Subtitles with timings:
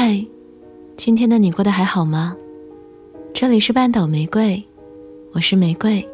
[0.00, 0.24] 嗨，
[0.96, 2.36] 今天的你过得还好吗？
[3.34, 4.64] 这里是半岛玫瑰，
[5.32, 6.08] 我是玫瑰。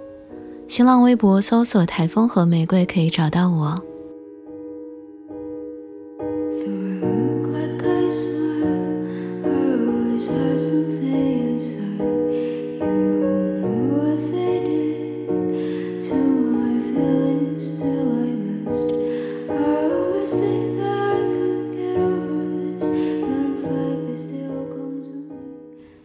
[0.66, 3.78] 新浪微博搜索“台风和玫瑰”可以找到我。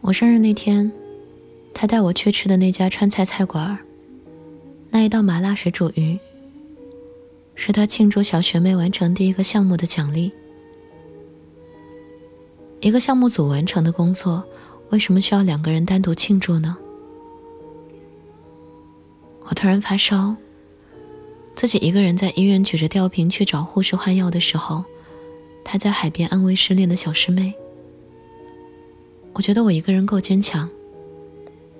[0.10, 0.92] 我生日那天，
[1.72, 3.78] 他带我去吃的那家川菜菜馆
[4.90, 6.18] 那一道麻辣水煮鱼，
[7.54, 10.32] 是他庆祝小学妹完成第一个项目的奖励。
[12.80, 14.44] 一个项目组完成的工作，
[14.90, 16.76] 为什么需要两个人单独庆祝呢？
[19.42, 20.36] 我突然发烧，
[21.54, 24.84] 自己一个人在医院举着吊瓶去找护士换药的时候，
[25.64, 27.54] 他在海边安慰失恋的小师妹。
[29.40, 30.70] 我觉得我一个人够坚强，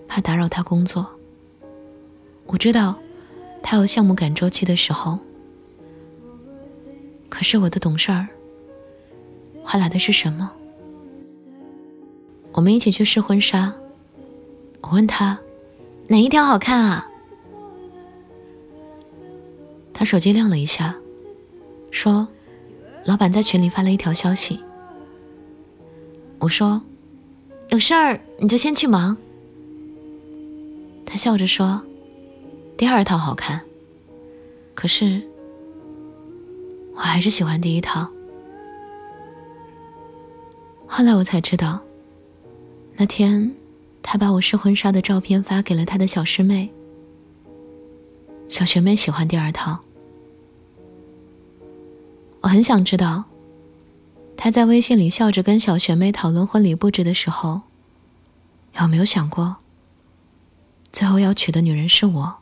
[0.08, 1.06] 怕打扰他工作。
[2.46, 2.98] 我知道
[3.62, 5.20] 他有项目赶周期的时候，
[7.28, 8.30] 可是我的懂事儿
[9.62, 10.54] 换来的是什么？
[12.54, 13.76] 我们一起去试婚纱，
[14.80, 15.38] 我问他
[16.08, 17.10] 哪一条好看啊？
[19.94, 20.96] 他手机亮了一下，
[21.92, 22.26] 说
[23.04, 24.64] 老板在群里发了一条消息。
[26.40, 26.82] 我说。
[27.70, 29.16] 有事儿你就先去忙。
[31.06, 31.82] 他笑着说
[32.78, 33.62] ：“第二套好看，
[34.74, 35.22] 可是
[36.94, 38.08] 我还是喜欢第一套。”
[40.88, 41.80] 后来我才知道，
[42.96, 43.56] 那天
[44.02, 46.72] 他把我试婚纱的照片发给了他的小师妹，
[48.50, 49.80] 小学妹喜欢第二套。
[52.42, 53.26] 我很想知道。
[54.42, 57.64] 他在微信里笑着跟小学妹讨论婚礼布置的时候，
[58.80, 59.58] 有没有想过，
[60.94, 62.36] 最后要娶的女人是我？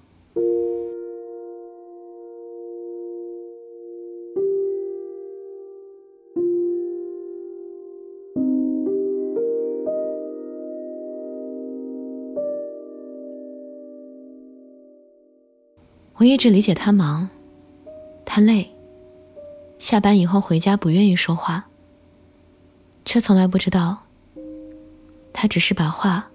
[16.17, 17.27] 我一直理解他忙，
[18.23, 18.70] 他累，
[19.80, 21.67] 下班以后回家不愿意说话。
[23.17, 24.04] 却从来不知道，
[25.33, 26.30] 他只是把话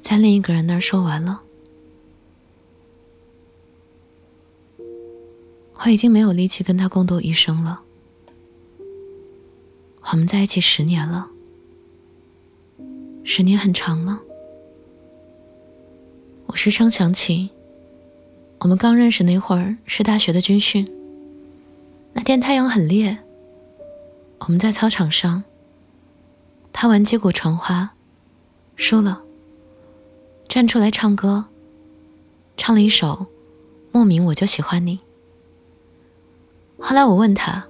[0.00, 1.42] 在另一个人那儿说完了。
[5.84, 7.82] 我已经没有力气跟他共度一生了。
[10.10, 11.28] 我们在一起十年了，
[13.22, 14.22] 十年很长吗？
[16.46, 17.50] 我时常想起，
[18.60, 20.90] 我们刚认识那会儿是大学的军训，
[22.14, 23.18] 那天太阳很烈。
[24.46, 25.44] 我们在操场上，
[26.72, 27.94] 他玩击鼓传花，
[28.76, 29.22] 输了，
[30.48, 31.46] 站出来唱歌，
[32.56, 33.06] 唱了一首
[33.92, 34.96] 《莫名我就喜欢你》。
[36.82, 37.66] 后来我问他，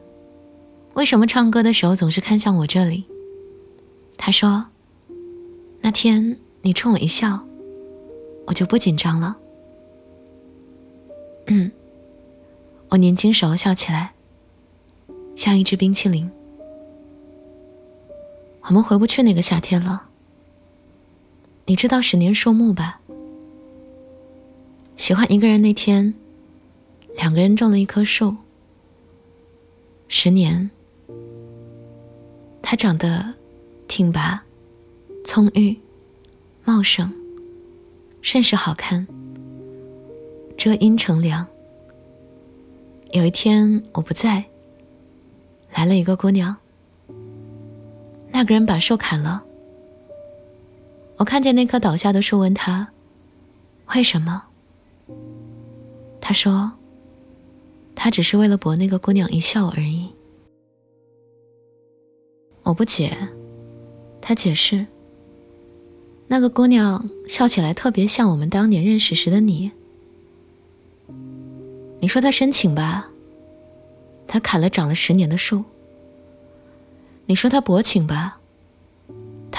[0.95, 3.05] 为什么唱歌的时候总是看向我这里？
[4.17, 4.67] 他说，
[5.81, 7.45] 那天你冲我一笑，
[8.47, 9.37] 我就不紧张了。
[11.47, 11.73] 嗯，
[12.91, 14.13] 我年轻时候笑起来，
[15.35, 16.31] 像一只冰淇淋。
[18.71, 20.07] 我们回不去那个夏天了。
[21.67, 23.01] 你知道十年树木吧？
[24.97, 26.15] 喜欢一个人那天，
[27.17, 28.37] 两个人种了一棵树。
[30.07, 30.71] 十年，
[32.63, 33.35] 它长得
[33.89, 34.45] 挺拔、
[35.25, 35.77] 葱郁、
[36.65, 37.13] 茂盛，
[38.23, 39.05] 甚是好看，
[40.57, 41.45] 遮阴乘凉。
[43.11, 44.45] 有一天我不在，
[45.75, 46.57] 来了一个姑娘。
[48.41, 49.45] 那个人把树砍了。
[51.19, 52.89] 我看见那棵倒下的树，问他
[53.95, 54.45] ：“为什么？”
[56.23, 56.73] 他说
[57.95, 60.09] ：“他只是为了博那个姑娘一笑而已。”
[62.65, 63.15] 我不解，
[64.23, 64.87] 他解释
[66.29, 69.71] ：“那个姑娘笑起来特别像我们当年认识时的你。
[72.01, 73.11] 你说她深情吧？
[74.27, 75.63] 她砍了长了十年的树。”
[77.27, 78.40] 你说他薄情吧？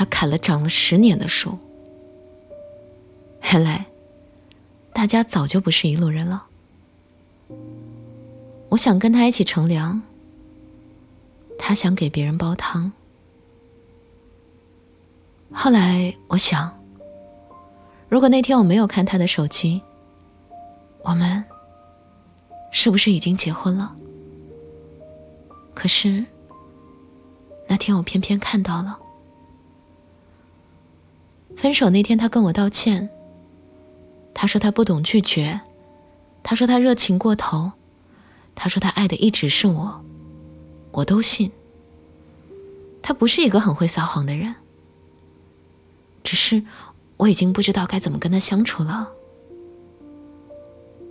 [0.02, 1.60] 他砍了长了十年的树。
[3.54, 3.86] 原来，
[4.94, 6.48] 大家早就不是一路人了。
[8.70, 10.02] 我想跟他一起乘凉，
[11.56, 12.92] 他想给别人煲汤。
[15.52, 16.84] 后来我想，
[18.10, 19.84] 如果那天我没有看他的手机，
[21.04, 21.46] 我们
[22.72, 23.96] 是不是已经结婚了？
[25.76, 26.26] 可是。
[27.68, 29.00] 那天我偏偏看到了。
[31.62, 33.08] 分手那天，他跟我道歉。
[34.34, 35.62] 他说他不懂拒绝，
[36.42, 37.74] 他说他热情过头，
[38.56, 40.04] 他说他爱的一直是我，
[40.90, 41.52] 我都信。
[43.04, 44.56] 他不是一个很会撒谎的人，
[46.24, 46.64] 只是
[47.18, 49.12] 我已经不知道该怎么跟他相处了。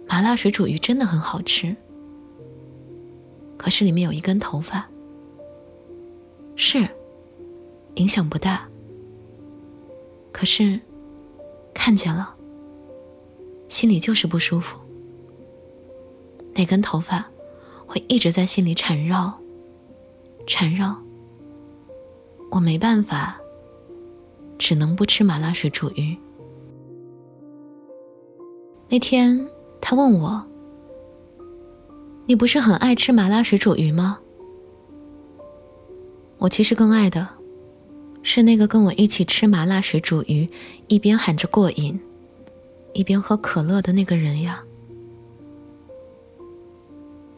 [0.08, 1.76] 麻辣水煮鱼真的很好吃，
[3.56, 4.88] 可是里面有一根头发，
[6.56, 6.88] 是
[7.94, 8.69] 影响不大，
[10.32, 10.81] 可是
[11.75, 12.35] 看见了，
[13.69, 14.79] 心里就是不舒服。
[16.55, 17.25] 那根头发
[17.87, 19.32] 会一直在心里缠绕，
[20.47, 20.97] 缠绕。
[22.50, 23.41] 我没办法，
[24.59, 26.19] 只能不吃麻辣水煮鱼。
[28.88, 29.49] 那天
[29.81, 30.44] 他问我
[32.27, 34.19] ：“你不是很爱吃麻辣水煮鱼吗？”
[36.38, 37.29] 我其实更爱的，
[38.22, 40.49] 是那个跟我一起吃麻辣水煮鱼，
[40.88, 41.99] 一边喊着过瘾，
[42.93, 44.62] 一边喝可乐的那个人呀。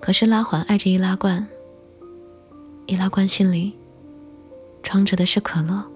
[0.00, 1.46] 可是拉环爱着易拉罐，
[2.86, 3.72] 易拉罐心里。
[4.82, 5.91] 装着的是可乐。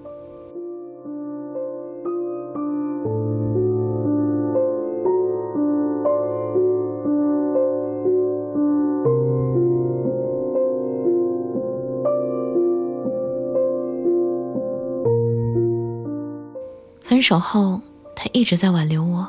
[17.16, 17.80] 分手后，
[18.14, 19.26] 他一直在挽留我。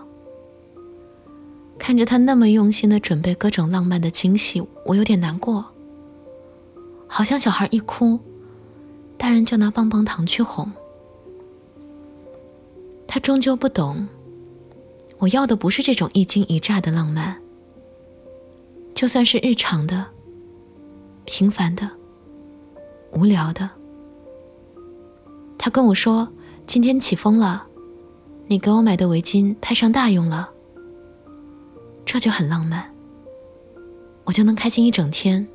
[1.79, 5.63] 看着他那么用心的准备各种浪漫的惊喜，我有点难过，
[7.07, 8.19] 好像小孩一哭。
[9.17, 10.69] 大人就拿棒棒糖去哄，
[13.07, 14.05] 他终究不懂。
[15.19, 17.41] 我要的不是这种一惊一乍的浪漫，
[18.93, 20.07] 就算是日常的、
[21.23, 21.89] 平凡的、
[23.13, 23.69] 无聊的。
[25.57, 26.27] 他跟我说
[26.67, 27.66] ：“今天起风了，
[28.47, 30.51] 你给我买的围巾派上大用了。”
[32.05, 32.89] 这就很浪漫，
[34.23, 35.45] 我就能开心一整天，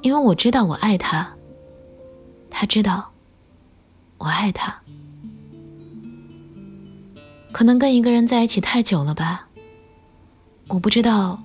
[0.00, 1.36] 因为我知道我爱他。
[2.48, 3.12] 他知道，
[4.18, 4.82] 我爱他。
[7.52, 9.48] 可能跟一个人在一起太久了吧，
[10.68, 11.42] 我不知道，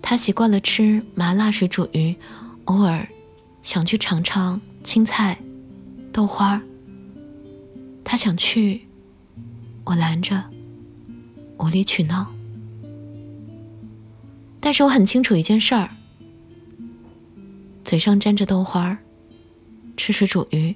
[0.00, 2.14] 他习惯了吃麻辣水煮鱼，
[2.66, 3.06] 偶尔
[3.62, 5.36] 想去尝尝青菜、
[6.12, 6.62] 豆花。
[8.04, 8.86] 他想去，
[9.90, 10.40] 我拦着，
[11.58, 12.32] 无理取闹。
[14.60, 15.90] 但是我很清楚一件事儿，
[17.84, 18.98] 嘴上沾着豆花儿。
[19.96, 20.72] 吃水煮鱼，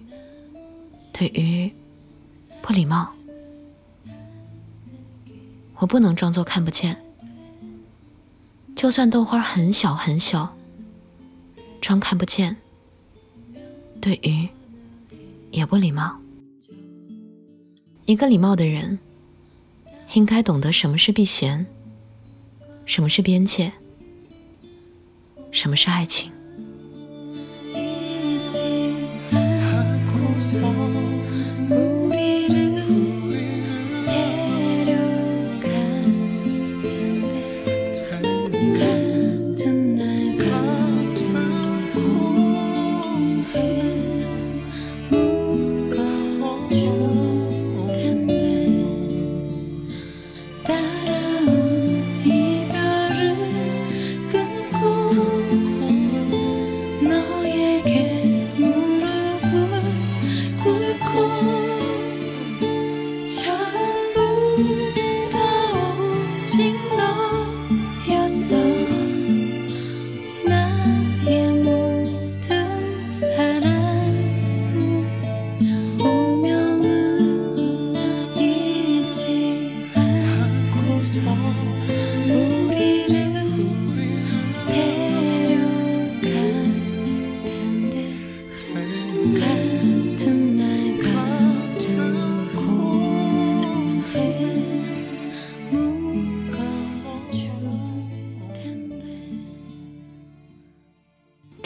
[1.12, 1.72] 对鱼
[2.60, 3.14] 不礼貌。
[5.76, 7.00] 我不能装作看不见，
[8.74, 10.56] 就算豆花很小很小，
[11.80, 12.56] 装看不见，
[14.00, 14.48] 对鱼
[15.52, 16.18] 也不礼貌。
[18.04, 18.98] 一个礼貌的人，
[20.12, 21.66] 应该懂得什么是避嫌，
[22.84, 23.72] 什么是边界，
[25.50, 26.30] 什么是爱情。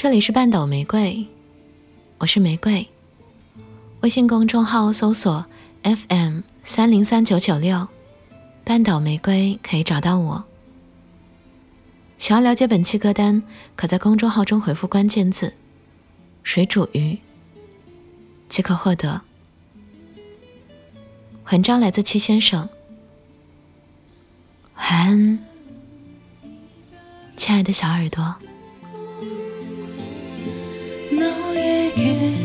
[0.01, 1.27] 这里是半岛玫瑰，
[2.19, 2.87] 我是玫瑰。
[4.03, 5.45] 微信公众号搜索
[5.83, 7.89] FM 三零三九九六，
[8.63, 10.45] 半岛玫瑰可以找到我。
[12.17, 13.43] 想要了解本期歌单，
[13.75, 15.55] 可在公众号中回复关键字
[16.45, 17.19] “水煮鱼”，
[18.49, 19.23] 即可获得。
[21.51, 22.69] 文章来自七先生，
[24.77, 25.39] 晚安，
[27.37, 28.37] 亲爱的小耳朵。
[31.99, 32.38] care.